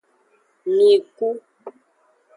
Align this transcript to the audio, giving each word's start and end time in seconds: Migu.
Migu. 0.75 1.29